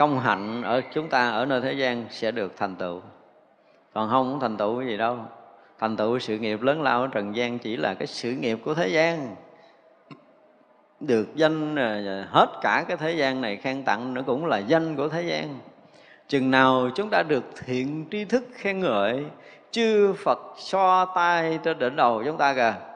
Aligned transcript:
công 0.00 0.20
hạnh 0.20 0.62
ở 0.62 0.82
chúng 0.92 1.08
ta 1.08 1.30
ở 1.30 1.46
nơi 1.46 1.60
thế 1.60 1.72
gian 1.72 2.04
sẽ 2.10 2.30
được 2.30 2.52
thành 2.56 2.76
tựu. 2.76 3.00
Còn 3.94 4.10
không 4.10 4.40
thành 4.40 4.56
tựu 4.56 4.78
cái 4.78 4.88
gì 4.88 4.96
đâu. 4.96 5.18
Thành 5.78 5.96
tựu 5.96 6.18
sự 6.18 6.38
nghiệp 6.38 6.62
lớn 6.62 6.82
lao 6.82 7.00
ở 7.00 7.06
trần 7.06 7.36
gian 7.36 7.58
chỉ 7.58 7.76
là 7.76 7.94
cái 7.94 8.06
sự 8.06 8.32
nghiệp 8.32 8.58
của 8.64 8.74
thế 8.74 8.88
gian. 8.88 9.36
Được 11.00 11.28
danh 11.34 11.78
à, 11.78 12.02
à, 12.06 12.28
hết 12.30 12.48
cả 12.62 12.84
cái 12.88 12.96
thế 12.96 13.12
gian 13.12 13.40
này 13.40 13.56
khen 13.56 13.84
tặng 13.84 14.14
nó 14.14 14.22
cũng 14.22 14.46
là 14.46 14.58
danh 14.58 14.96
của 14.96 15.08
thế 15.08 15.22
gian. 15.22 15.58
Chừng 16.28 16.50
nào 16.50 16.90
chúng 16.94 17.10
ta 17.10 17.22
được 17.22 17.44
thiện 17.64 18.06
tri 18.10 18.24
thức 18.24 18.44
khen 18.52 18.80
ngợi, 18.80 19.24
chư 19.70 20.12
phật 20.12 20.38
so 20.58 21.04
tay 21.04 21.58
trên 21.64 21.78
đỉnh 21.78 21.96
đầu 21.96 22.22
chúng 22.24 22.36
ta 22.36 22.54
kìa 22.54 22.89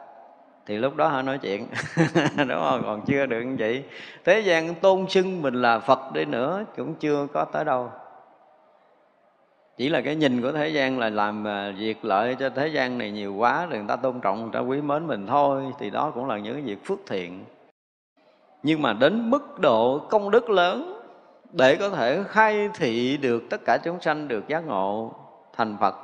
thì 0.66 0.76
lúc 0.76 0.96
đó 0.96 1.08
họ 1.08 1.22
nói 1.22 1.38
chuyện. 1.38 1.66
Đúng 2.36 2.48
không 2.48 2.82
còn 2.84 3.02
chưa 3.06 3.26
được 3.26 3.40
như 3.40 3.56
vậy. 3.58 3.84
Thế 4.24 4.40
gian 4.40 4.74
tôn 4.74 5.06
xưng 5.08 5.42
mình 5.42 5.54
là 5.54 5.78
phật 5.78 6.12
đi 6.12 6.24
nữa 6.24 6.64
cũng 6.76 6.94
chưa 6.94 7.26
có 7.32 7.44
tới 7.44 7.64
đâu. 7.64 7.90
Chỉ 9.76 9.88
là 9.88 10.00
cái 10.00 10.16
nhìn 10.16 10.42
của 10.42 10.52
thế 10.52 10.68
gian 10.68 10.98
là 10.98 11.10
làm 11.10 11.46
à, 11.46 11.72
việc 11.78 12.04
lợi 12.04 12.36
cho 12.40 12.50
thế 12.50 12.68
gian 12.68 12.98
này 12.98 13.10
nhiều 13.10 13.34
quá 13.34 13.66
rồi 13.66 13.78
người 13.78 13.88
ta 13.88 13.96
tôn 13.96 14.20
trọng, 14.20 14.42
người 14.42 14.50
ta 14.52 14.60
quý 14.60 14.80
mến 14.80 15.06
mình 15.06 15.26
thôi. 15.26 15.64
Thì 15.78 15.90
đó 15.90 16.12
cũng 16.14 16.26
là 16.26 16.38
những 16.38 16.64
việc 16.64 16.84
phước 16.84 16.98
thiện. 17.06 17.44
Nhưng 18.62 18.82
mà 18.82 18.92
đến 18.92 19.30
mức 19.30 19.60
độ 19.60 19.98
công 19.98 20.30
đức 20.30 20.50
lớn 20.50 21.00
để 21.52 21.76
có 21.76 21.88
thể 21.90 22.22
khai 22.28 22.68
thị 22.74 23.16
được 23.16 23.42
tất 23.50 23.60
cả 23.66 23.78
chúng 23.84 24.00
sanh, 24.00 24.28
được 24.28 24.48
giác 24.48 24.66
ngộ 24.66 25.14
thành 25.56 25.76
Phật, 25.80 25.94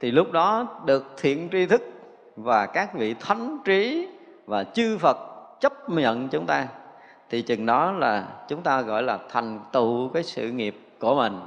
thì 0.00 0.10
lúc 0.10 0.32
đó 0.32 0.66
được 0.86 1.14
thiện 1.16 1.48
tri 1.52 1.66
thức 1.66 1.91
và 2.36 2.66
các 2.66 2.94
vị 2.94 3.14
thánh 3.20 3.58
trí 3.64 4.08
và 4.46 4.64
chư 4.64 4.98
Phật 4.98 5.18
chấp 5.60 5.90
nhận 5.90 6.28
chúng 6.28 6.46
ta, 6.46 6.66
thì 7.30 7.42
chừng 7.42 7.66
đó 7.66 7.92
là 7.92 8.26
chúng 8.48 8.62
ta 8.62 8.80
gọi 8.80 9.02
là 9.02 9.18
thành 9.30 9.60
tựu 9.72 10.08
cái 10.08 10.22
sự 10.22 10.50
nghiệp 10.50 10.80
của 10.98 11.14
mình. 11.14 11.40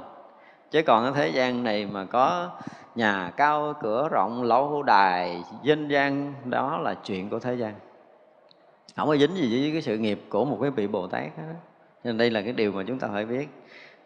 Chứ 0.70 0.82
còn 0.82 1.04
ở 1.04 1.12
thế 1.14 1.28
gian 1.28 1.64
này 1.64 1.86
mà 1.86 2.04
có 2.04 2.50
nhà 2.94 3.32
cao 3.36 3.74
cửa 3.82 4.08
rộng, 4.08 4.42
lâu 4.42 4.82
đài 4.82 5.42
danh 5.62 5.88
gian, 5.88 6.34
đó 6.44 6.78
là 6.82 6.94
chuyện 7.04 7.28
của 7.30 7.38
thế 7.38 7.54
gian. 7.54 7.74
Không 8.96 9.08
có 9.08 9.16
dính 9.16 9.36
gì 9.36 9.62
với 9.62 9.72
cái 9.72 9.82
sự 9.82 9.98
nghiệp 9.98 10.20
của 10.28 10.44
một 10.44 10.58
cái 10.62 10.70
vị 10.70 10.86
bồ 10.86 11.06
tát 11.06 11.38
đó 11.38 11.44
nên 12.04 12.18
đây 12.18 12.30
là 12.30 12.42
cái 12.42 12.52
điều 12.52 12.72
mà 12.72 12.82
chúng 12.86 12.98
ta 12.98 13.08
phải 13.12 13.24
biết. 13.24 13.48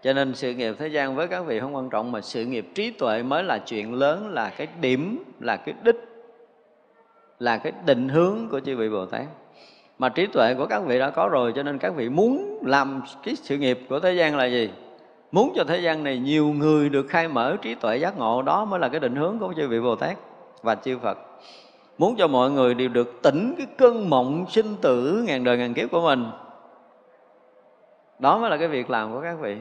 Cho 0.03 0.13
nên 0.13 0.35
sự 0.35 0.55
nghiệp 0.55 0.75
thế 0.79 0.89
gian 0.89 1.17
với 1.17 1.29
các 1.29 1.41
vị 1.41 1.61
không 1.61 1.75
quan 1.75 1.91
trọng, 1.91 2.13
mà 2.13 2.21
sự 2.21 2.45
nghiệp 2.45 2.69
trí 2.75 2.91
tuệ 2.91 3.23
mới 3.23 3.45
là 3.45 3.59
chuyện 3.59 3.95
lớn, 3.95 4.31
là 4.31 4.51
cái 4.51 4.69
điểm, 4.81 5.25
là 5.41 5.57
cái 5.57 5.75
đích 5.83 6.10
là 7.41 7.59
cái 7.59 7.73
định 7.87 8.09
hướng 8.09 8.49
của 8.51 8.61
chư 8.61 8.77
vị 8.77 8.89
bồ 8.89 9.07
tát. 9.07 9.27
Mà 9.99 10.09
trí 10.09 10.27
tuệ 10.27 10.55
của 10.55 10.67
các 10.67 10.83
vị 10.87 10.99
đã 10.99 11.11
có 11.11 11.29
rồi, 11.29 11.53
cho 11.57 11.63
nên 11.63 11.79
các 11.79 11.95
vị 11.95 12.09
muốn 12.09 12.59
làm 12.67 13.03
cái 13.25 13.37
sự 13.37 13.57
nghiệp 13.57 13.81
của 13.89 14.01
thế 14.01 14.13
gian 14.13 14.37
là 14.37 14.45
gì? 14.45 14.71
Muốn 15.33 15.53
cho 15.57 15.65
thế 15.65 15.79
gian 15.79 16.05
này 16.05 16.19
nhiều 16.19 16.47
người 16.47 16.89
được 16.89 17.07
khai 17.09 17.29
mở 17.29 17.57
trí 17.63 17.75
tuệ 17.75 17.97
giác 17.97 18.19
ngộ, 18.19 18.43
đó 18.43 18.65
mới 18.65 18.81
là 18.81 18.89
cái 18.89 19.01
định 19.01 19.17
hướng 19.17 19.39
của 19.39 19.55
chư 19.57 19.69
vị 19.69 19.81
bồ 19.81 19.97
tát 19.97 20.17
và 20.63 20.75
chư 20.75 20.99
phật. 20.99 21.19
Muốn 21.99 22.17
cho 22.17 22.29
mọi 22.29 22.51
người 22.51 22.75
đều 22.75 22.89
được 22.89 23.23
tỉnh 23.23 23.55
cái 23.59 23.67
cơn 23.79 24.11
mộng 24.11 24.45
sinh 24.49 24.77
tử 24.81 25.25
ngàn 25.27 25.45
đời 25.45 25.59
ngàn 25.59 25.75
kiếp 25.75 25.91
của 25.91 26.01
mình. 26.01 26.27
Đó 28.19 28.39
mới 28.39 28.51
là 28.51 28.57
cái 28.57 28.69
việc 28.69 28.91
làm 28.91 29.13
của 29.13 29.21
các 29.21 29.37
vị. 29.41 29.57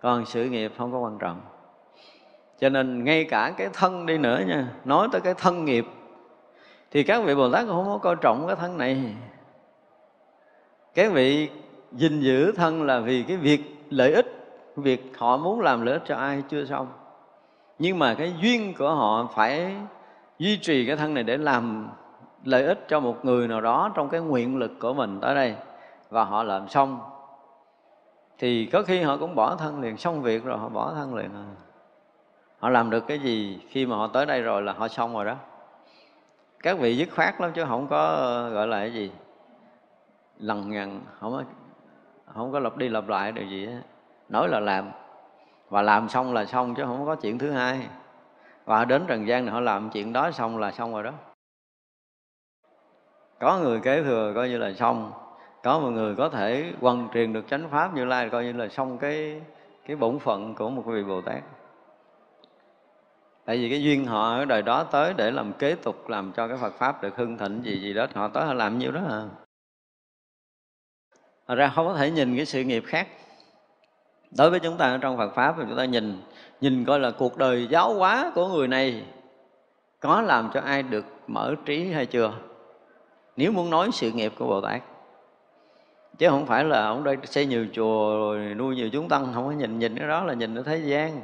Còn 0.00 0.26
sự 0.26 0.44
nghiệp 0.44 0.72
không 0.78 0.92
có 0.92 0.98
quan 0.98 1.18
trọng. 1.18 1.40
Cho 2.60 2.68
nên 2.68 3.04
ngay 3.04 3.24
cả 3.24 3.52
cái 3.56 3.68
thân 3.72 4.06
đi 4.06 4.18
nữa 4.18 4.40
nha, 4.46 4.68
nói 4.84 5.08
tới 5.12 5.20
cái 5.20 5.34
thân 5.34 5.64
nghiệp 5.64 5.86
thì 6.90 7.02
các 7.02 7.24
vị 7.24 7.34
bồ 7.34 7.50
tát 7.50 7.66
cũng 7.66 7.74
không 7.74 7.86
có 7.86 7.98
coi 7.98 8.16
trọng 8.16 8.46
cái 8.46 8.56
thân 8.56 8.78
này. 8.78 9.14
Các 10.94 11.12
vị 11.12 11.50
gìn 11.92 12.20
giữ 12.20 12.52
thân 12.52 12.82
là 12.82 13.00
vì 13.00 13.22
cái 13.22 13.36
việc 13.36 13.60
lợi 13.90 14.12
ích, 14.12 14.26
việc 14.76 15.12
họ 15.18 15.36
muốn 15.36 15.60
làm 15.60 15.82
lợi 15.82 15.94
ích 15.94 16.02
cho 16.06 16.16
ai 16.16 16.42
chưa 16.48 16.64
xong. 16.64 16.86
Nhưng 17.78 17.98
mà 17.98 18.14
cái 18.14 18.34
duyên 18.40 18.74
của 18.78 18.94
họ 18.94 19.28
phải 19.34 19.76
duy 20.38 20.56
trì 20.56 20.86
cái 20.86 20.96
thân 20.96 21.14
này 21.14 21.24
để 21.24 21.36
làm 21.36 21.88
lợi 22.44 22.64
ích 22.64 22.88
cho 22.88 23.00
một 23.00 23.24
người 23.24 23.48
nào 23.48 23.60
đó 23.60 23.90
trong 23.94 24.08
cái 24.08 24.20
nguyện 24.20 24.56
lực 24.56 24.72
của 24.80 24.94
mình 24.94 25.20
tới 25.20 25.34
đây, 25.34 25.54
và 26.10 26.24
họ 26.24 26.42
làm 26.42 26.68
xong. 26.68 27.00
Thì 28.38 28.66
có 28.66 28.82
khi 28.82 29.02
họ 29.02 29.16
cũng 29.16 29.34
bỏ 29.34 29.56
thân 29.56 29.80
liền, 29.80 29.96
xong 29.96 30.22
việc 30.22 30.44
rồi 30.44 30.58
họ 30.58 30.68
bỏ 30.68 30.92
thân 30.94 31.14
liền 31.14 31.30
à. 31.34 31.44
họ 32.58 32.68
làm 32.68 32.90
được 32.90 33.06
cái 33.06 33.18
gì 33.18 33.60
khi 33.68 33.86
mà 33.86 33.96
họ 33.96 34.06
tới 34.06 34.26
đây 34.26 34.42
rồi 34.42 34.62
là 34.62 34.72
họ 34.72 34.88
xong 34.88 35.14
rồi 35.14 35.24
đó 35.24 35.34
các 36.62 36.78
vị 36.78 36.96
dứt 36.96 37.08
khoát 37.14 37.40
lắm 37.40 37.52
chứ 37.54 37.64
không 37.68 37.86
có 37.88 38.06
ờ, 38.06 38.50
gọi 38.50 38.66
là 38.66 38.78
cái 38.78 38.92
gì. 38.92 39.12
Lằng 40.38 40.70
nhằng, 40.70 41.00
không 41.20 41.32
có 41.32 41.42
không 42.34 42.52
có 42.52 42.58
lặp 42.58 42.76
đi 42.76 42.88
lặp 42.88 43.08
lại 43.08 43.32
điều 43.32 43.46
gì 43.46 43.66
hết. 43.66 43.80
Nói 44.28 44.48
là 44.48 44.60
làm, 44.60 44.90
và 45.68 45.82
làm 45.82 46.08
xong 46.08 46.34
là 46.34 46.44
xong 46.44 46.74
chứ 46.74 46.84
không 46.86 47.06
có 47.06 47.14
chuyện 47.14 47.38
thứ 47.38 47.50
hai. 47.50 47.86
Và 48.64 48.84
đến 48.84 49.04
trần 49.06 49.26
gian 49.26 49.44
này 49.44 49.54
họ 49.54 49.60
làm 49.60 49.90
chuyện 49.90 50.12
đó 50.12 50.30
xong 50.30 50.58
là 50.58 50.72
xong 50.72 50.92
rồi 50.92 51.02
đó. 51.02 51.12
Có 53.40 53.58
người 53.58 53.80
kế 53.80 54.02
thừa 54.02 54.32
coi 54.34 54.48
như 54.48 54.58
là 54.58 54.72
xong. 54.72 55.12
Có 55.62 55.78
một 55.78 55.90
người 55.90 56.14
có 56.16 56.28
thể 56.28 56.72
quần 56.80 57.08
truyền 57.14 57.32
được 57.32 57.48
chánh 57.48 57.68
pháp 57.70 57.94
như 57.94 58.04
lai 58.04 58.30
coi 58.30 58.44
như 58.44 58.52
là 58.52 58.68
xong 58.68 58.98
cái 58.98 59.42
cái 59.86 59.96
bổn 59.96 60.18
phận 60.18 60.54
của 60.54 60.70
một 60.70 60.82
vị 60.86 61.04
bồ 61.04 61.20
tát 61.20 61.42
tại 63.48 63.58
vì 63.58 63.70
cái 63.70 63.82
duyên 63.82 64.06
họ 64.06 64.34
ở 64.34 64.44
đời 64.44 64.62
đó 64.62 64.84
tới 64.84 65.14
để 65.16 65.30
làm 65.30 65.52
kế 65.52 65.74
tục, 65.74 66.08
làm 66.08 66.32
cho 66.36 66.48
cái 66.48 66.56
phật 66.56 66.74
pháp 66.78 67.02
được 67.02 67.16
hưng 67.16 67.38
thịnh 67.38 67.60
gì 67.64 67.80
gì 67.80 67.94
đó 67.94 68.06
họ 68.14 68.28
tới 68.28 68.46
họ 68.46 68.54
làm 68.54 68.78
nhiêu 68.78 68.92
đó 68.92 69.00
à. 69.08 69.22
Thật 71.46 71.54
ra 71.54 71.72
không 71.74 71.86
có 71.86 71.94
thể 71.94 72.10
nhìn 72.10 72.36
cái 72.36 72.46
sự 72.46 72.64
nghiệp 72.64 72.82
khác. 72.86 73.08
Đối 74.38 74.50
với 74.50 74.60
chúng 74.60 74.76
ta 74.76 74.84
ở 74.84 74.98
trong 74.98 75.16
Phật 75.16 75.34
pháp 75.34 75.54
thì 75.58 75.64
chúng 75.68 75.76
ta 75.76 75.84
nhìn 75.84 76.20
nhìn 76.60 76.84
coi 76.84 77.00
là 77.00 77.10
cuộc 77.10 77.38
đời 77.38 77.66
giáo 77.70 77.94
hóa 77.94 78.32
của 78.34 78.48
người 78.48 78.68
này 78.68 79.02
có 80.00 80.20
làm 80.20 80.50
cho 80.54 80.60
ai 80.60 80.82
được 80.82 81.04
mở 81.26 81.54
trí 81.64 81.92
hay 81.92 82.06
chưa? 82.06 82.32
Nếu 83.36 83.52
muốn 83.52 83.70
nói 83.70 83.90
sự 83.92 84.10
nghiệp 84.12 84.32
của 84.38 84.46
Bồ 84.46 84.60
Tát. 84.60 84.82
Chứ 86.18 86.28
không 86.28 86.46
phải 86.46 86.64
là 86.64 86.86
ông 86.86 87.04
đây 87.04 87.16
xây 87.24 87.46
nhiều 87.46 87.66
chùa 87.72 88.18
rồi 88.18 88.54
nuôi 88.54 88.76
nhiều 88.76 88.90
chúng 88.92 89.08
tăng, 89.08 89.32
không 89.34 89.46
có 89.46 89.52
nhìn 89.52 89.78
nhìn 89.78 89.98
cái 89.98 90.08
đó 90.08 90.24
là 90.24 90.34
nhìn 90.34 90.54
ở 90.54 90.62
thế 90.62 90.78
gian 90.78 91.22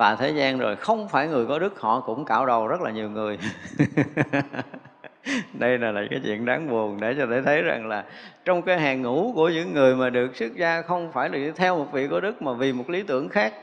và 0.00 0.16
thế 0.16 0.30
gian 0.30 0.58
rồi 0.58 0.76
không 0.76 1.08
phải 1.08 1.28
người 1.28 1.46
có 1.46 1.58
đức 1.58 1.80
họ 1.80 2.00
cũng 2.00 2.24
cạo 2.24 2.46
đầu 2.46 2.66
rất 2.66 2.80
là 2.80 2.90
nhiều 2.90 3.10
người. 3.10 3.38
Đây 5.52 5.78
là, 5.78 5.92
là 5.92 6.02
cái 6.10 6.20
chuyện 6.24 6.44
đáng 6.44 6.70
buồn 6.70 7.00
để 7.00 7.14
cho 7.18 7.26
thể 7.26 7.42
thấy 7.42 7.62
rằng 7.62 7.86
là 7.86 8.04
trong 8.44 8.62
cái 8.62 8.80
hàng 8.80 9.02
ngũ 9.02 9.32
của 9.34 9.48
những 9.48 9.74
người 9.74 9.96
mà 9.96 10.10
được 10.10 10.36
xuất 10.36 10.54
gia 10.56 10.82
không 10.82 11.12
phải 11.12 11.28
là 11.28 11.52
theo 11.56 11.78
một 11.78 11.86
vị 11.92 12.08
có 12.08 12.20
đức 12.20 12.42
mà 12.42 12.52
vì 12.52 12.72
một 12.72 12.90
lý 12.90 13.02
tưởng 13.02 13.28
khác. 13.28 13.54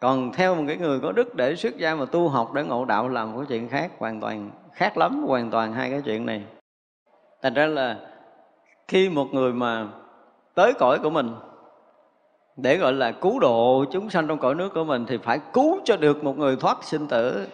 Còn 0.00 0.32
theo 0.32 0.54
một 0.54 0.64
cái 0.66 0.76
người 0.76 1.00
có 1.00 1.12
đức 1.12 1.34
để 1.34 1.56
xuất 1.56 1.76
gia 1.76 1.94
mà 1.94 2.04
tu 2.04 2.28
học 2.28 2.52
để 2.54 2.62
ngộ 2.62 2.84
đạo 2.84 3.08
làm 3.08 3.32
một 3.32 3.38
cái 3.38 3.46
chuyện 3.48 3.68
khác 3.68 3.90
hoàn 3.98 4.20
toàn 4.20 4.50
khác 4.72 4.98
lắm 4.98 5.24
hoàn 5.26 5.50
toàn 5.50 5.72
hai 5.72 5.90
cái 5.90 6.02
chuyện 6.04 6.26
này. 6.26 6.42
Thành 7.42 7.54
ra 7.54 7.66
là 7.66 7.96
khi 8.88 9.08
một 9.08 9.26
người 9.32 9.52
mà 9.52 9.86
tới 10.54 10.72
cõi 10.78 10.98
của 11.02 11.10
mình 11.10 11.34
để 12.56 12.76
gọi 12.76 12.92
là 12.92 13.12
cứu 13.12 13.40
độ 13.40 13.84
chúng 13.92 14.10
sanh 14.10 14.28
trong 14.28 14.38
cõi 14.38 14.54
nước 14.54 14.74
của 14.74 14.84
mình 14.84 15.06
thì 15.08 15.18
phải 15.18 15.40
cứu 15.52 15.80
cho 15.84 15.96
được 15.96 16.24
một 16.24 16.38
người 16.38 16.56
thoát 16.56 16.84
sinh 16.84 17.06
tử. 17.06 17.46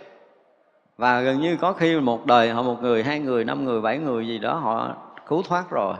Và 0.96 1.20
gần 1.20 1.40
như 1.40 1.56
có 1.56 1.72
khi 1.72 2.00
một 2.00 2.26
đời 2.26 2.50
họ 2.50 2.62
một 2.62 2.82
người, 2.82 3.02
hai 3.02 3.20
người, 3.20 3.44
năm 3.44 3.64
người, 3.64 3.80
bảy 3.80 3.98
người 3.98 4.26
gì 4.26 4.38
đó 4.38 4.54
họ 4.54 4.96
cứu 5.26 5.42
thoát 5.42 5.70
rồi. 5.70 5.94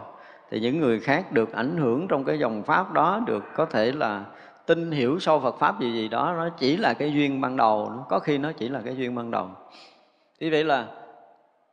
Thì 0.51 0.61
những 0.61 0.81
người 0.81 1.01
khác 1.01 1.33
được 1.33 1.53
ảnh 1.53 1.77
hưởng 1.77 2.09
trong 2.09 2.25
cái 2.25 2.39
dòng 2.39 2.63
pháp 2.63 2.93
đó, 2.93 3.21
được 3.27 3.45
có 3.57 3.65
thể 3.65 3.93
là 3.93 4.25
tin 4.67 4.91
hiểu 4.91 5.19
sâu 5.19 5.41
Phật 5.41 5.59
pháp 5.59 5.81
gì 5.81 5.93
gì 5.93 6.09
đó, 6.09 6.35
nó 6.37 6.49
chỉ 6.59 6.77
là 6.77 6.95
cái 6.95 7.13
duyên 7.13 7.41
ban 7.41 7.57
đầu, 7.57 7.93
có 8.09 8.19
khi 8.19 8.39
nó 8.39 8.53
chỉ 8.53 8.69
là 8.69 8.81
cái 8.85 8.97
duyên 8.97 9.15
ban 9.15 9.31
đầu. 9.31 9.49
Thì 10.41 10.51
vậy 10.51 10.65
là 10.65 10.87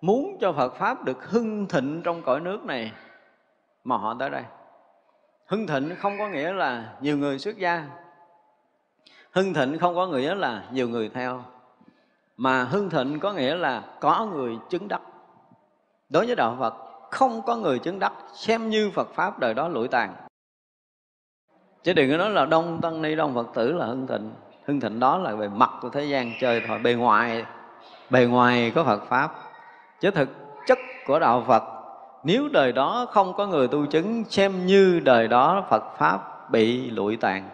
muốn 0.01 0.37
cho 0.41 0.51
Phật 0.51 0.75
pháp 0.75 1.05
được 1.05 1.29
hưng 1.29 1.65
thịnh 1.67 2.01
trong 2.03 2.21
cõi 2.21 2.39
nước 2.39 2.65
này 2.65 2.91
mà 3.83 3.97
họ 3.97 4.15
tới 4.19 4.29
đây 4.29 4.43
hưng 5.45 5.67
thịnh 5.67 5.95
không 5.99 6.17
có 6.19 6.27
nghĩa 6.27 6.53
là 6.53 6.93
nhiều 7.01 7.17
người 7.17 7.39
xuất 7.39 7.57
gia. 7.57 7.83
Hưng 9.31 9.53
thịnh 9.53 9.79
không 9.79 9.95
có 9.95 10.07
nghĩa 10.07 10.35
là 10.35 10.63
nhiều 10.71 10.89
người 10.89 11.09
theo. 11.09 11.43
Mà 12.37 12.63
hưng 12.63 12.89
thịnh 12.89 13.19
có 13.19 13.33
nghĩa 13.33 13.55
là 13.55 13.83
có 13.99 14.25
người 14.25 14.57
chứng 14.69 14.87
đắc. 14.87 15.01
Đối 16.09 16.25
với 16.25 16.35
đạo 16.35 16.57
phật, 16.59 16.73
không 17.11 17.41
có 17.41 17.55
người 17.55 17.79
chứng 17.79 17.99
đắc 17.99 18.13
xem 18.33 18.69
như 18.69 18.91
phật 18.93 19.13
pháp 19.13 19.39
đời 19.39 19.53
đó 19.53 19.67
lụi 19.67 19.87
tàn. 19.87 20.15
Chứ 21.83 21.93
đừng 21.93 22.11
có 22.11 22.17
nói 22.17 22.29
là 22.29 22.45
đông 22.45 22.81
tăng 22.81 23.01
ni, 23.01 23.15
đông 23.15 23.35
phật 23.35 23.47
tử 23.53 23.71
là 23.71 23.85
hưng 23.85 24.07
thịnh. 24.07 24.31
Hưng 24.65 24.79
thịnh 24.79 24.99
đó 24.99 25.17
là 25.17 25.35
về 25.35 25.47
mặt 25.47 25.69
của 25.81 25.89
thế 25.89 26.05
gian 26.05 26.31
chơi 26.39 26.61
thôi, 26.67 26.79
bề 26.79 26.93
ngoài 26.93 27.45
bề 28.09 28.25
ngoài 28.25 28.71
có 28.75 28.83
phật 28.83 29.03
pháp. 29.09 29.31
Chứ 29.99 30.11
thực 30.11 30.29
chất 30.67 30.77
của 31.05 31.19
đạo 31.19 31.43
phật 31.47 31.63
nếu 32.25 32.47
đời 32.47 32.71
đó 32.71 33.05
không 33.11 33.33
có 33.33 33.47
người 33.47 33.67
tu 33.67 33.85
chứng, 33.85 34.23
xem 34.29 34.65
như 34.65 34.99
đời 34.99 35.27
đó 35.27 35.63
phật 35.69 35.83
pháp 35.97 36.51
bị 36.51 36.89
lụi 36.89 37.17
tàn. 37.17 37.49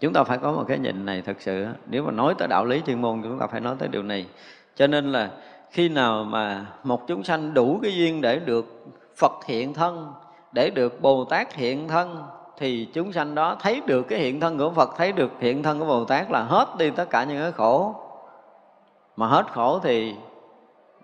Chúng 0.00 0.12
ta 0.12 0.24
phải 0.24 0.38
có 0.38 0.52
một 0.52 0.64
cái 0.68 0.78
nhìn 0.78 1.06
này 1.06 1.22
thật 1.26 1.36
sự 1.38 1.66
nếu 1.86 2.02
mà 2.02 2.10
nói 2.10 2.34
tới 2.38 2.48
đạo 2.48 2.64
lý 2.64 2.82
chuyên 2.86 3.02
môn, 3.02 3.22
chúng 3.22 3.38
ta 3.38 3.46
phải 3.46 3.60
nói 3.60 3.76
tới 3.78 3.88
điều 3.88 4.02
này. 4.02 4.26
Cho 4.76 4.86
nên 4.86 5.12
là 5.12 5.30
khi 5.70 5.88
nào 5.88 6.24
mà 6.24 6.66
một 6.84 7.06
chúng 7.06 7.24
sanh 7.24 7.54
đủ 7.54 7.78
cái 7.82 7.96
duyên 7.96 8.20
để 8.20 8.38
được 8.38 8.84
phật 9.16 9.32
hiện 9.46 9.74
thân, 9.74 10.12
để 10.52 10.70
được 10.70 11.00
bồ 11.00 11.24
tát 11.24 11.54
hiện 11.54 11.88
thân, 11.88 12.22
thì 12.58 12.88
chúng 12.92 13.12
sanh 13.12 13.34
đó 13.34 13.56
thấy 13.60 13.82
được 13.86 14.02
cái 14.02 14.18
hiện 14.18 14.40
thân 14.40 14.58
của 14.58 14.70
Phật, 14.70 14.90
thấy 14.96 15.12
được 15.12 15.30
hiện 15.40 15.62
thân 15.62 15.78
của 15.78 15.84
Bồ 15.86 16.04
Tát 16.04 16.30
là 16.30 16.42
hết 16.42 16.68
đi 16.78 16.90
tất 16.90 17.10
cả 17.10 17.24
những 17.24 17.42
cái 17.42 17.52
khổ. 17.52 17.94
Mà 19.16 19.26
hết 19.26 19.52
khổ 19.52 19.78
thì 19.82 20.14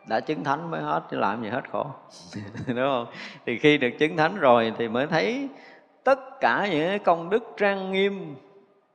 đã 0.06 0.20
chứng 0.20 0.44
thánh 0.44 0.70
mới 0.70 0.82
hết 0.82 1.02
chứ 1.10 1.18
làm 1.18 1.42
gì 1.42 1.48
hết 1.48 1.70
khổ. 1.72 1.86
Đúng 2.66 2.76
không? 2.76 3.06
Thì 3.46 3.58
khi 3.58 3.78
được 3.78 3.90
chứng 3.98 4.16
thánh 4.16 4.36
rồi 4.36 4.72
thì 4.78 4.88
mới 4.88 5.06
thấy 5.06 5.48
tất 6.04 6.40
cả 6.40 6.68
những 6.70 6.88
cái 6.88 6.98
công 6.98 7.30
đức 7.30 7.44
trang 7.56 7.92
nghiêm 7.92 8.36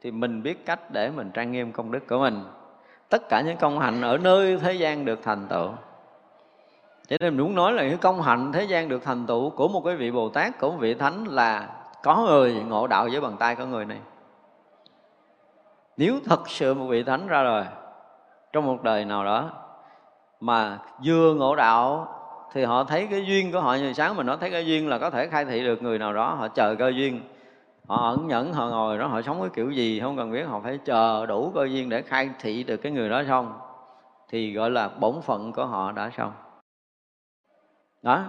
thì 0.02 0.12
mình 0.12 0.44
biết 0.44 0.66
cách 0.66 0.92
để 0.92 1.10
mình 1.10 1.32
trang 1.34 1.52
nghiêm 1.52 1.72
công 1.72 1.92
đức 1.92 2.08
của 2.08 2.20
mình. 2.20 2.44
Tất 3.10 3.30
cả 3.30 3.42
những 3.42 3.58
công 3.58 3.80
hạnh 3.80 4.02
ở 4.02 4.18
nơi 4.18 4.58
thế 4.58 4.74
gian 4.74 5.06
được 5.06 5.20
thành 5.24 5.48
tựu. 5.50 5.70
Cho 7.08 7.18
nên 7.20 7.38
mình 7.38 7.46
muốn 7.46 7.56
nói 7.56 7.74
là 7.74 7.84
những 7.84 7.98
công 7.98 8.22
hạnh 8.22 8.52
thế 8.52 8.64
gian 8.64 8.90
được 8.90 9.04
thành 9.04 9.26
tựu 9.28 9.50
của 9.50 9.68
một 9.68 9.82
cái 9.86 9.96
vị 9.96 10.12
Bồ 10.12 10.30
Tát, 10.30 10.60
của 10.60 10.72
một 10.72 10.78
vị 10.80 10.94
Thánh 10.94 11.24
là 11.24 11.70
có 12.04 12.16
người 12.16 12.54
ngộ 12.54 12.88
đạo 12.88 13.08
với 13.12 13.22
bàn 13.22 13.36
tay 13.40 13.56
của 13.56 13.66
người 13.66 13.86
này. 13.86 14.00
Nếu 15.98 16.20
thật 16.26 16.50
sự 16.50 16.74
một 16.74 16.86
vị 16.86 17.04
Thánh 17.04 17.28
ra 17.28 17.44
đời 17.44 17.66
trong 18.54 18.66
một 18.66 18.84
đời 18.84 19.06
nào 19.06 19.26
đó 19.26 19.50
mà 20.40 20.80
vừa 21.06 21.34
ngộ 21.34 21.56
đạo 21.56 22.14
thì 22.54 22.64
họ 22.64 22.84
thấy 22.84 23.08
cái 23.12 23.26
duyên 23.26 23.52
của 23.52 23.62
họ 23.62 23.76
như 23.76 23.94
sáng 23.94 24.16
mình 24.16 24.26
nói 24.26 24.38
thấy 24.40 24.52
cái 24.52 24.66
duyên 24.68 24.90
là 24.90 24.98
có 24.98 25.10
thể 25.10 25.28
khai 25.28 25.46
thị 25.46 25.64
được 25.64 25.82
người 25.82 26.00
nào 26.00 26.14
đó, 26.14 26.36
họ 26.36 26.48
chờ 26.48 26.76
cơ 26.76 26.92
duyên. 26.96 27.22
Họ 27.88 28.10
ẩn 28.10 28.28
nhẫn, 28.28 28.54
họ 28.54 28.70
ngồi 28.70 28.98
đó, 28.98 29.08
họ 29.08 29.22
sống 29.22 29.42
cái 29.42 29.50
kiểu 29.54 29.72
gì 29.72 30.00
không 30.00 30.18
cần 30.18 30.32
biết, 30.32 30.44
họ 30.44 30.60
phải 30.64 30.80
chờ 30.86 31.26
đủ 31.26 31.52
cơ 31.56 31.66
duyên 31.66 31.90
để 31.90 32.02
khai 32.02 32.30
thị 32.40 32.64
được 32.64 32.78
cái 32.78 32.92
người 32.92 33.10
đó 33.10 33.24
xong, 33.28 33.60
thì 34.30 34.54
gọi 34.54 34.70
là 34.70 34.88
bổn 34.88 35.22
phận 35.22 35.54
của 35.54 35.66
họ 35.66 35.92
đã 35.92 36.10
xong. 36.18 36.32
Đó, 38.02 38.24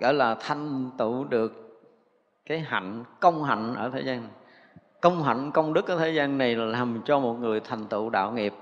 gọi 0.00 0.14
là 0.14 0.36
thanh 0.40 0.90
tựu 0.98 1.24
được 1.24 1.80
cái 2.46 2.60
hạnh, 2.60 3.04
công 3.20 3.44
hạnh 3.44 3.74
ở 3.74 3.90
thế 3.90 4.00
gian. 4.00 4.28
Công 5.00 5.22
hạnh, 5.22 5.50
công 5.50 5.72
đức 5.72 5.88
ở 5.88 5.98
thế 5.98 6.10
gian 6.10 6.38
này 6.38 6.56
là 6.56 6.64
làm 6.64 7.02
cho 7.04 7.20
một 7.20 7.34
người 7.34 7.60
thành 7.60 7.84
tựu 7.84 8.10
đạo 8.10 8.32
nghiệp 8.32 8.54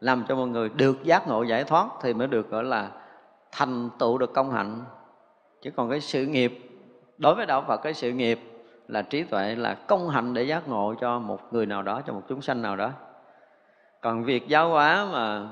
làm 0.00 0.24
cho 0.28 0.36
mọi 0.36 0.48
người 0.48 0.68
được 0.68 1.04
giác 1.04 1.28
ngộ 1.28 1.42
giải 1.42 1.64
thoát 1.64 1.88
thì 2.02 2.14
mới 2.14 2.26
được 2.26 2.50
gọi 2.50 2.64
là 2.64 2.90
thành 3.52 3.90
tựu 3.98 4.18
được 4.18 4.34
công 4.34 4.50
hạnh. 4.50 4.84
Chứ 5.62 5.70
còn 5.76 5.90
cái 5.90 6.00
sự 6.00 6.26
nghiệp, 6.26 6.58
đối 7.18 7.34
với 7.34 7.46
đạo 7.46 7.64
phật, 7.68 7.76
cái 7.76 7.94
sự 7.94 8.12
nghiệp 8.12 8.40
là 8.88 9.02
trí 9.02 9.22
tuệ, 9.22 9.54
là 9.54 9.74
công 9.74 10.08
hạnh 10.08 10.34
để 10.34 10.42
giác 10.42 10.68
ngộ 10.68 10.94
cho 11.00 11.18
một 11.18 11.52
người 11.52 11.66
nào 11.66 11.82
đó, 11.82 12.02
cho 12.06 12.12
một 12.12 12.22
chúng 12.28 12.42
sanh 12.42 12.62
nào 12.62 12.76
đó. 12.76 12.90
Còn 14.00 14.24
việc 14.24 14.48
giáo 14.48 14.70
hóa 14.70 15.06
mà 15.12 15.48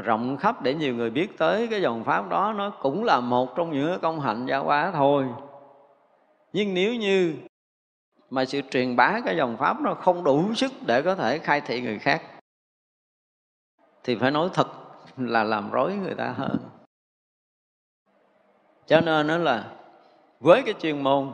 rộng 0.00 0.36
khắp 0.36 0.62
để 0.62 0.74
nhiều 0.74 0.94
người 0.94 1.10
biết 1.10 1.38
tới 1.38 1.68
cái 1.70 1.82
dòng 1.82 2.04
pháp 2.04 2.28
đó, 2.28 2.54
nó 2.56 2.70
cũng 2.70 3.04
là 3.04 3.20
một 3.20 3.56
trong 3.56 3.70
những 3.70 4.00
công 4.00 4.20
hạnh 4.20 4.46
giáo 4.46 4.64
hóa 4.64 4.90
thôi. 4.94 5.26
Nhưng 6.52 6.74
nếu 6.74 6.94
như 6.94 7.34
mà 8.30 8.44
sự 8.44 8.60
truyền 8.70 8.96
bá 8.96 9.20
cái 9.24 9.36
dòng 9.36 9.56
pháp 9.56 9.80
nó 9.80 9.94
không 9.94 10.24
đủ 10.24 10.54
sức 10.54 10.72
để 10.86 11.02
có 11.02 11.14
thể 11.14 11.38
khai 11.38 11.60
thị 11.60 11.80
người 11.80 11.98
khác 11.98 12.22
thì 14.04 14.16
phải 14.16 14.30
nói 14.30 14.48
thật 14.54 14.68
là 15.16 15.44
làm 15.44 15.70
rối 15.70 15.94
người 15.94 16.14
ta 16.14 16.34
hơn. 16.36 16.56
Cho 18.86 19.00
nên 19.00 19.26
nó 19.26 19.38
là 19.38 19.72
với 20.40 20.62
cái 20.62 20.74
chuyên 20.80 21.02
môn 21.02 21.32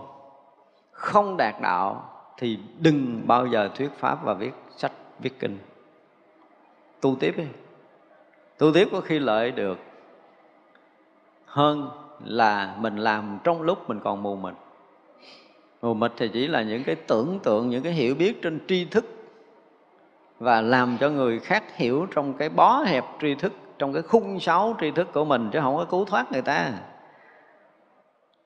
không 0.90 1.36
đạt 1.36 1.54
đạo 1.62 2.14
thì 2.36 2.58
đừng 2.78 3.22
bao 3.26 3.46
giờ 3.46 3.70
thuyết 3.74 3.90
pháp 3.98 4.24
và 4.24 4.34
viết 4.34 4.52
sách, 4.76 4.92
viết 5.18 5.38
kinh. 5.38 5.58
Tu 7.00 7.16
tiếp 7.20 7.34
đi. 7.36 7.46
Tu 8.58 8.72
tiếp 8.74 8.88
có 8.92 9.00
khi 9.00 9.18
lợi 9.18 9.50
được 9.50 9.78
hơn 11.44 11.88
là 12.24 12.76
mình 12.78 12.96
làm 12.96 13.38
trong 13.44 13.62
lúc 13.62 13.88
mình 13.88 14.00
còn 14.04 14.22
mù 14.22 14.36
mịt. 14.36 14.54
Mù 15.82 15.94
mịt 15.94 16.12
thì 16.16 16.28
chỉ 16.32 16.46
là 16.46 16.62
những 16.62 16.84
cái 16.84 16.94
tưởng 16.94 17.38
tượng, 17.42 17.70
những 17.70 17.82
cái 17.82 17.92
hiểu 17.92 18.14
biết 18.14 18.42
trên 18.42 18.60
tri 18.68 18.84
thức 18.84 19.17
và 20.38 20.60
làm 20.60 20.96
cho 21.00 21.10
người 21.10 21.38
khác 21.40 21.76
hiểu 21.76 22.06
trong 22.14 22.34
cái 22.34 22.48
bó 22.48 22.82
hẹp 22.86 23.04
tri 23.20 23.34
thức 23.34 23.52
trong 23.78 23.92
cái 23.92 24.02
khung 24.02 24.40
sáo 24.40 24.76
tri 24.80 24.90
thức 24.90 25.08
của 25.12 25.24
mình 25.24 25.50
chứ 25.52 25.60
không 25.62 25.76
có 25.76 25.84
cứu 25.84 26.04
thoát 26.04 26.32
người 26.32 26.42
ta 26.42 26.72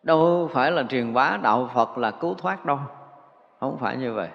đâu 0.02 0.50
phải 0.52 0.70
là 0.70 0.82
truyền 0.82 1.14
bá 1.14 1.38
đạo 1.42 1.70
phật 1.74 1.98
là 1.98 2.10
cứu 2.10 2.34
thoát 2.34 2.64
đâu 2.64 2.78
không 3.60 3.78
phải 3.78 3.96
như 3.96 4.12
vậy 4.12 4.28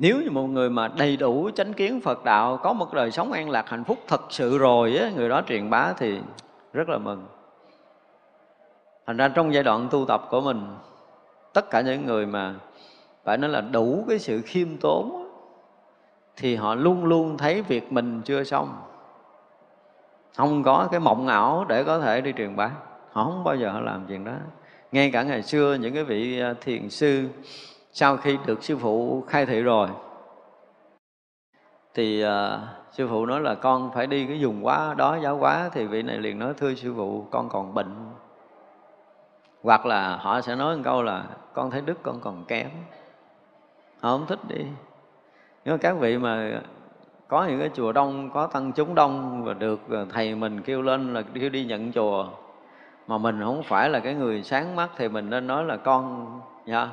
nếu 0.00 0.20
như 0.22 0.30
một 0.30 0.46
người 0.46 0.70
mà 0.70 0.88
đầy 0.88 1.16
đủ 1.16 1.50
chánh 1.54 1.72
kiến 1.72 2.00
Phật 2.00 2.24
đạo 2.24 2.56
có 2.62 2.72
một 2.72 2.92
đời 2.94 3.10
sống 3.10 3.32
an 3.32 3.50
lạc 3.50 3.68
hạnh 3.68 3.84
phúc 3.84 3.98
thật 4.08 4.20
sự 4.28 4.58
rồi 4.58 4.96
á, 4.96 5.10
người 5.16 5.28
đó 5.28 5.42
truyền 5.46 5.70
bá 5.70 5.92
thì 5.92 6.20
rất 6.72 6.88
là 6.88 6.98
mừng. 6.98 7.26
Thành 9.06 9.16
ra 9.16 9.28
trong 9.28 9.54
giai 9.54 9.62
đoạn 9.62 9.88
tu 9.90 10.04
tập 10.04 10.26
của 10.30 10.40
mình 10.40 10.76
tất 11.52 11.70
cả 11.70 11.80
những 11.80 12.06
người 12.06 12.26
mà 12.26 12.54
phải 13.24 13.38
nói 13.38 13.50
là 13.50 13.60
đủ 13.60 14.04
cái 14.08 14.18
sự 14.18 14.40
khiêm 14.46 14.68
tốn 14.80 15.19
thì 16.40 16.56
họ 16.56 16.74
luôn 16.74 17.04
luôn 17.04 17.38
thấy 17.38 17.62
việc 17.62 17.92
mình 17.92 18.22
chưa 18.24 18.44
xong. 18.44 18.82
Không 20.36 20.62
có 20.62 20.88
cái 20.90 21.00
mộng 21.00 21.26
ảo 21.26 21.64
để 21.68 21.84
có 21.84 22.00
thể 22.00 22.20
đi 22.20 22.32
truyền 22.36 22.56
bá. 22.56 22.70
Họ 23.12 23.24
không 23.24 23.44
bao 23.44 23.56
giờ 23.56 23.70
họ 23.70 23.80
làm 23.80 24.04
chuyện 24.08 24.24
đó. 24.24 24.32
Ngay 24.92 25.10
cả 25.10 25.22
ngày 25.22 25.42
xưa 25.42 25.74
những 25.74 25.94
cái 25.94 26.04
vị 26.04 26.40
à, 26.40 26.54
thiền 26.60 26.90
sư 26.90 27.28
sau 27.92 28.16
khi 28.16 28.38
được 28.46 28.64
sư 28.64 28.76
phụ 28.76 29.24
khai 29.28 29.46
thị 29.46 29.62
rồi 29.62 29.88
thì 31.94 32.24
uh, 32.24 32.30
sư 32.92 33.08
phụ 33.10 33.26
nói 33.26 33.40
là 33.40 33.54
con 33.54 33.90
phải 33.94 34.06
đi 34.06 34.26
cái 34.26 34.40
dùng 34.40 34.66
quá 34.66 34.94
đó 34.94 35.16
giáo 35.22 35.38
quá 35.38 35.70
thì 35.72 35.86
vị 35.86 36.02
này 36.02 36.18
liền 36.18 36.38
nói 36.38 36.54
thưa 36.56 36.74
sư 36.74 36.94
phụ 36.96 37.26
con 37.30 37.48
còn 37.48 37.74
bệnh. 37.74 37.94
Hoặc 39.62 39.86
là 39.86 40.16
họ 40.16 40.40
sẽ 40.40 40.56
nói 40.56 40.76
một 40.76 40.82
câu 40.84 41.02
là 41.02 41.24
con 41.52 41.70
thấy 41.70 41.80
đức 41.80 42.02
con 42.02 42.20
còn 42.20 42.44
kém. 42.44 42.68
Họ 44.00 44.10
không 44.10 44.26
thích 44.26 44.38
đi 44.48 44.64
nhưng 45.64 45.74
mà 45.74 45.78
các 45.78 45.92
vị 45.92 46.18
mà 46.18 46.60
có 47.28 47.44
những 47.44 47.60
cái 47.60 47.70
chùa 47.74 47.92
đông, 47.92 48.30
có 48.30 48.46
tăng 48.46 48.72
chúng 48.72 48.94
đông 48.94 49.44
và 49.44 49.54
được 49.54 49.90
à, 49.90 50.04
thầy 50.10 50.34
mình 50.34 50.62
kêu 50.62 50.82
lên 50.82 51.14
là 51.14 51.22
kêu 51.34 51.48
đi 51.48 51.64
nhận 51.64 51.92
chùa, 51.92 52.28
mà 53.06 53.18
mình 53.18 53.40
không 53.44 53.62
phải 53.62 53.90
là 53.90 54.00
cái 54.00 54.14
người 54.14 54.42
sáng 54.42 54.76
mắt 54.76 54.90
thì 54.96 55.08
mình 55.08 55.30
nên 55.30 55.46
nói 55.46 55.64
là 55.64 55.76
con 55.76 56.26
dạ 56.66 56.88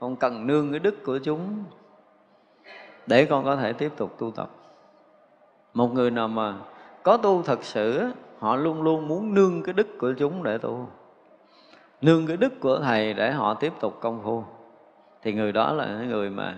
con 0.00 0.16
cần 0.16 0.46
nương 0.46 0.70
cái 0.70 0.80
đức 0.80 1.04
của 1.04 1.18
chúng 1.18 1.64
để 3.06 3.24
con 3.24 3.44
có 3.44 3.56
thể 3.56 3.72
tiếp 3.72 3.92
tục 3.96 4.18
tu 4.18 4.30
tập. 4.30 4.50
Một 5.74 5.94
người 5.94 6.10
nào 6.10 6.28
mà 6.28 6.54
có 7.02 7.16
tu 7.16 7.42
thật 7.42 7.64
sự 7.64 8.10
họ 8.38 8.56
luôn 8.56 8.82
luôn 8.82 9.08
muốn 9.08 9.34
nương 9.34 9.62
cái 9.62 9.72
đức 9.72 9.86
của 9.98 10.12
chúng 10.18 10.42
để 10.42 10.58
tu. 10.58 10.88
Nương 12.00 12.26
cái 12.26 12.36
đức 12.36 12.60
của 12.60 12.78
thầy 12.78 13.14
để 13.14 13.32
họ 13.32 13.54
tiếp 13.54 13.72
tục 13.80 13.98
công 14.00 14.22
phu. 14.22 14.44
Thì 15.22 15.32
người 15.32 15.52
đó 15.52 15.72
là 15.72 15.86
người 15.86 16.30
mà 16.30 16.54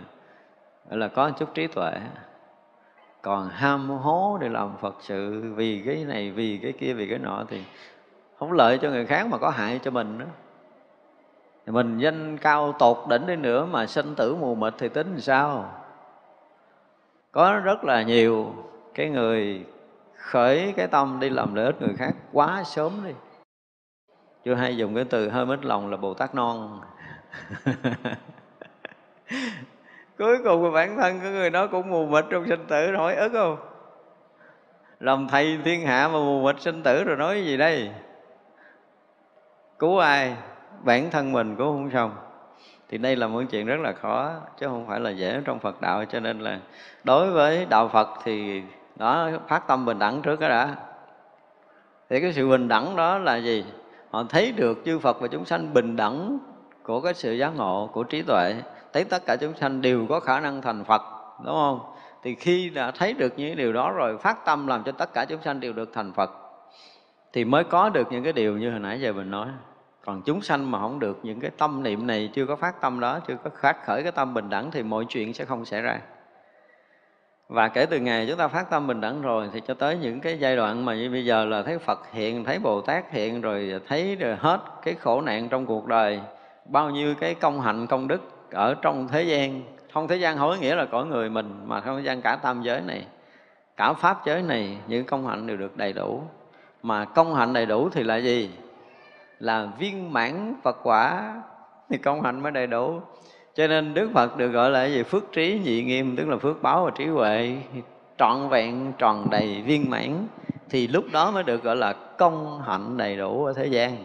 là 0.90 1.08
có 1.08 1.30
chút 1.30 1.54
trí 1.54 1.66
tuệ. 1.66 1.92
Còn 3.22 3.48
ham 3.48 3.90
hố 3.90 4.38
để 4.40 4.48
làm 4.48 4.76
phật 4.80 4.96
sự 5.00 5.52
vì 5.56 5.82
cái 5.86 6.04
này, 6.04 6.30
vì 6.30 6.58
cái 6.62 6.72
kia, 6.72 6.92
vì 6.92 7.08
cái 7.08 7.18
nọ 7.18 7.44
thì 7.48 7.64
không 8.38 8.52
lợi 8.52 8.78
cho 8.78 8.90
người 8.90 9.06
khác 9.06 9.26
mà 9.26 9.38
có 9.38 9.50
hại 9.50 9.80
cho 9.82 9.90
mình 9.90 10.18
nữa. 10.18 10.26
Mình 11.66 11.98
danh 11.98 12.38
cao 12.38 12.72
tột 12.72 12.98
đỉnh 13.08 13.26
đi 13.26 13.36
nữa 13.36 13.66
mà 13.66 13.86
sinh 13.86 14.14
tử 14.14 14.34
mù 14.34 14.54
mịt 14.54 14.74
thì 14.78 14.88
tính 14.88 15.10
làm 15.10 15.20
sao? 15.20 15.72
Có 17.32 17.60
rất 17.64 17.84
là 17.84 18.02
nhiều 18.02 18.54
cái 18.94 19.08
người 19.08 19.66
khởi 20.16 20.74
cái 20.76 20.86
tâm 20.86 21.20
đi 21.20 21.30
làm 21.30 21.54
lợi 21.54 21.66
ích 21.66 21.82
người 21.82 21.94
khác 21.96 22.14
quá 22.32 22.62
sớm 22.64 22.92
đi. 23.04 23.12
Chưa 24.44 24.54
hay 24.54 24.76
dùng 24.76 24.94
cái 24.94 25.04
từ 25.04 25.28
hơi 25.28 25.46
mít 25.46 25.64
lòng 25.64 25.90
là 25.90 25.96
bồ 25.96 26.14
tát 26.14 26.34
non. 26.34 26.80
cuối 30.18 30.38
cùng 30.44 30.72
bản 30.72 30.96
thân 30.96 31.20
của 31.20 31.28
người 31.28 31.50
đó 31.50 31.66
cũng 31.66 31.90
mù 31.90 32.06
mịt 32.06 32.24
trong 32.30 32.46
sinh 32.48 32.66
tử 32.68 32.96
hỏi, 32.96 33.16
ức 33.16 33.32
không? 33.32 33.56
Làm 35.00 35.28
thầy 35.28 35.58
thiên 35.64 35.86
hạ 35.86 36.08
mà 36.08 36.18
mù 36.18 36.42
mịt 36.42 36.60
sinh 36.60 36.82
tử 36.82 37.04
rồi 37.04 37.16
nói 37.16 37.44
gì 37.44 37.56
đây? 37.56 37.90
Cứu 39.78 39.98
ai? 39.98 40.36
Bản 40.82 41.10
thân 41.10 41.32
mình 41.32 41.56
cũng 41.56 41.66
không 41.66 41.90
xong. 41.90 42.12
Thì 42.88 42.98
đây 42.98 43.16
là 43.16 43.26
một 43.26 43.42
chuyện 43.50 43.66
rất 43.66 43.80
là 43.80 43.92
khó, 43.92 44.32
chứ 44.60 44.66
không 44.66 44.86
phải 44.88 45.00
là 45.00 45.10
dễ 45.10 45.40
trong 45.44 45.58
Phật 45.58 45.80
đạo, 45.80 46.04
cho 46.04 46.20
nên 46.20 46.40
là 46.40 46.58
đối 47.04 47.30
với 47.30 47.66
đạo 47.70 47.88
Phật 47.88 48.08
thì 48.24 48.62
đó 48.96 49.30
phát 49.48 49.66
tâm 49.66 49.84
bình 49.84 49.98
đẳng 49.98 50.22
trước 50.22 50.40
đó 50.40 50.48
đã. 50.48 50.76
Thì 52.10 52.20
cái 52.20 52.32
sự 52.32 52.48
bình 52.48 52.68
đẳng 52.68 52.96
đó 52.96 53.18
là 53.18 53.36
gì? 53.36 53.64
Họ 54.10 54.24
thấy 54.28 54.52
được 54.52 54.78
chư 54.84 54.98
Phật 54.98 55.20
và 55.20 55.28
chúng 55.28 55.44
sanh 55.44 55.74
bình 55.74 55.96
đẳng 55.96 56.38
của 56.82 57.00
cái 57.00 57.14
sự 57.14 57.32
giác 57.32 57.56
ngộ, 57.56 57.90
của 57.92 58.02
trí 58.02 58.22
tuệ 58.22 58.54
thấy 58.96 59.04
tất 59.04 59.26
cả 59.26 59.36
chúng 59.36 59.54
sanh 59.54 59.82
đều 59.82 60.06
có 60.08 60.20
khả 60.20 60.40
năng 60.40 60.62
thành 60.62 60.84
Phật 60.84 61.02
đúng 61.44 61.54
không? 61.54 61.80
Thì 62.22 62.34
khi 62.34 62.70
đã 62.70 62.90
thấy 62.90 63.12
được 63.12 63.32
những 63.36 63.56
điều 63.56 63.72
đó 63.72 63.92
rồi 63.92 64.18
phát 64.18 64.44
tâm 64.44 64.66
làm 64.66 64.84
cho 64.84 64.92
tất 64.92 65.14
cả 65.14 65.24
chúng 65.24 65.42
sanh 65.42 65.60
đều 65.60 65.72
được 65.72 65.90
thành 65.94 66.12
Phật 66.12 66.30
thì 67.32 67.44
mới 67.44 67.64
có 67.64 67.88
được 67.88 68.12
những 68.12 68.24
cái 68.24 68.32
điều 68.32 68.58
như 68.58 68.70
hồi 68.70 68.80
nãy 68.80 69.00
giờ 69.00 69.12
mình 69.12 69.30
nói. 69.30 69.48
Còn 70.04 70.22
chúng 70.22 70.40
sanh 70.40 70.70
mà 70.70 70.80
không 70.80 70.98
được 70.98 71.18
những 71.22 71.40
cái 71.40 71.50
tâm 71.58 71.82
niệm 71.82 72.06
này 72.06 72.30
chưa 72.34 72.46
có 72.46 72.56
phát 72.56 72.80
tâm 72.80 73.00
đó 73.00 73.20
chưa 73.28 73.36
có 73.44 73.50
phát 73.60 73.84
khởi 73.84 74.02
cái 74.02 74.12
tâm 74.12 74.34
bình 74.34 74.50
đẳng 74.50 74.70
thì 74.70 74.82
mọi 74.82 75.04
chuyện 75.08 75.34
sẽ 75.34 75.44
không 75.44 75.64
xảy 75.64 75.82
ra. 75.82 75.98
Và 77.48 77.68
kể 77.68 77.86
từ 77.86 77.98
ngày 77.98 78.26
chúng 78.28 78.38
ta 78.38 78.48
phát 78.48 78.70
tâm 78.70 78.86
bình 78.86 79.00
đẳng 79.00 79.22
rồi 79.22 79.50
thì 79.52 79.60
cho 79.66 79.74
tới 79.74 79.98
những 79.98 80.20
cái 80.20 80.38
giai 80.38 80.56
đoạn 80.56 80.84
mà 80.84 80.94
như 80.94 81.10
bây 81.10 81.24
giờ 81.24 81.44
là 81.44 81.62
thấy 81.62 81.78
Phật 81.78 82.12
hiện, 82.12 82.44
thấy 82.44 82.58
Bồ 82.58 82.80
Tát 82.80 83.12
hiện 83.12 83.40
rồi 83.40 83.80
thấy 83.88 84.16
rồi 84.16 84.36
hết 84.40 84.60
cái 84.82 84.94
khổ 84.94 85.20
nạn 85.20 85.48
trong 85.48 85.66
cuộc 85.66 85.86
đời 85.86 86.20
bao 86.64 86.90
nhiêu 86.90 87.14
cái 87.14 87.34
công 87.34 87.60
hạnh 87.60 87.86
công 87.86 88.08
đức 88.08 88.35
ở 88.50 88.74
trong 88.74 89.08
thế 89.08 89.22
gian. 89.22 89.62
Không, 89.92 90.08
thế 90.08 90.16
gian 90.16 90.38
không 90.38 90.50
có 90.50 90.56
nghĩa 90.56 90.74
là 90.74 90.84
cõi 90.84 91.06
người 91.06 91.30
mình, 91.30 91.62
mà 91.66 91.80
không 91.80 91.96
thế 91.96 92.02
gian 92.02 92.22
cả 92.22 92.36
tam 92.36 92.62
giới 92.62 92.80
này, 92.80 93.06
cả 93.76 93.92
pháp 93.92 94.26
giới 94.26 94.42
này, 94.42 94.78
những 94.88 95.04
công 95.04 95.26
hạnh 95.26 95.46
đều 95.46 95.56
được 95.56 95.76
đầy 95.76 95.92
đủ. 95.92 96.22
Mà 96.82 97.04
công 97.04 97.34
hạnh 97.34 97.52
đầy 97.52 97.66
đủ 97.66 97.88
thì 97.88 98.02
là 98.02 98.16
gì? 98.16 98.50
Là 99.38 99.68
viên 99.78 100.12
mãn 100.12 100.54
Phật 100.62 100.76
quả 100.82 101.34
thì 101.90 101.98
công 101.98 102.22
hạnh 102.22 102.42
mới 102.42 102.52
đầy 102.52 102.66
đủ. 102.66 103.00
Cho 103.54 103.66
nên 103.66 103.94
Đức 103.94 104.10
Phật 104.14 104.36
được 104.36 104.48
gọi 104.48 104.70
là 104.70 104.84
gì? 104.84 105.02
Phước 105.02 105.32
trí 105.32 105.60
nhị 105.64 105.82
nghiêm, 105.82 106.16
tức 106.16 106.28
là 106.28 106.36
phước 106.36 106.62
báo 106.62 106.84
và 106.84 106.90
trí 106.90 107.06
huệ. 107.06 107.56
Trọn 108.18 108.48
vẹn, 108.48 108.92
tròn 108.98 109.30
đầy 109.30 109.62
viên 109.62 109.90
mãn 109.90 110.26
thì 110.70 110.86
lúc 110.86 111.04
đó 111.12 111.30
mới 111.30 111.42
được 111.42 111.62
gọi 111.62 111.76
là 111.76 111.92
công 111.92 112.62
hạnh 112.62 112.96
đầy 112.96 113.16
đủ 113.16 113.44
ở 113.44 113.52
thế 113.52 113.66
gian 113.66 113.96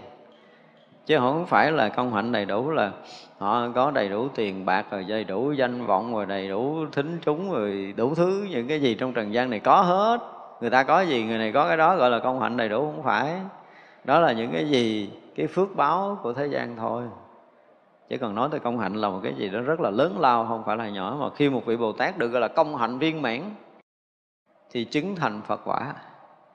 chứ 1.05 1.17
không 1.19 1.45
phải 1.45 1.71
là 1.71 1.89
công 1.89 2.13
hạnh 2.13 2.31
đầy 2.31 2.45
đủ 2.45 2.69
là 2.69 2.91
họ 3.37 3.67
có 3.75 3.91
đầy 3.91 4.09
đủ 4.09 4.27
tiền 4.35 4.65
bạc 4.65 4.85
rồi, 4.91 5.03
đầy 5.03 5.23
đủ 5.23 5.51
danh 5.51 5.85
vọng 5.85 6.13
rồi, 6.13 6.25
đầy 6.25 6.49
đủ 6.49 6.85
thính 6.91 7.19
chúng 7.25 7.51
rồi, 7.51 7.93
đủ 7.97 8.15
thứ, 8.15 8.47
những 8.49 8.67
cái 8.67 8.81
gì 8.81 8.95
trong 8.95 9.13
trần 9.13 9.33
gian 9.33 9.49
này 9.49 9.59
có 9.59 9.81
hết. 9.81 10.19
Người 10.61 10.69
ta 10.69 10.83
có 10.83 11.01
gì, 11.01 11.23
người 11.23 11.37
này 11.37 11.51
có 11.51 11.67
cái 11.67 11.77
đó, 11.77 11.95
gọi 11.95 12.09
là 12.09 12.19
công 12.19 12.41
hạnh 12.41 12.57
đầy 12.57 12.69
đủ, 12.69 12.79
không 12.79 13.03
phải. 13.03 13.39
Đó 14.03 14.19
là 14.19 14.31
những 14.31 14.51
cái 14.51 14.69
gì? 14.69 15.09
Cái 15.35 15.47
phước 15.47 15.75
báo 15.75 16.19
của 16.23 16.33
thế 16.33 16.47
gian 16.47 16.75
thôi. 16.75 17.03
Chứ 18.09 18.17
còn 18.17 18.35
nói 18.35 18.49
tới 18.51 18.59
công 18.59 18.79
hạnh 18.79 18.95
là 18.95 19.09
một 19.09 19.19
cái 19.23 19.33
gì 19.33 19.49
đó 19.49 19.59
rất 19.59 19.79
là 19.79 19.89
lớn 19.89 20.19
lao, 20.19 20.45
không 20.47 20.63
phải 20.65 20.77
là 20.77 20.89
nhỏ. 20.89 21.17
Mà 21.19 21.29
khi 21.35 21.49
một 21.49 21.65
vị 21.65 21.77
bồ 21.77 21.91
tát 21.91 22.17
được 22.17 22.27
gọi 22.27 22.41
là 22.41 22.47
công 22.47 22.75
hạnh 22.75 22.97
viên 22.97 23.21
mãn, 23.21 23.41
thì 24.71 24.83
chứng 24.83 25.15
thành 25.15 25.41
phật 25.47 25.61
quả, 25.65 25.93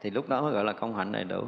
thì 0.01 0.11
lúc 0.11 0.29
đó 0.29 0.43
mới 0.43 0.53
gọi 0.53 0.65
là 0.65 0.73
công 0.73 0.97
hạnh 0.97 1.13
đầy 1.13 1.25
đủ. 1.25 1.43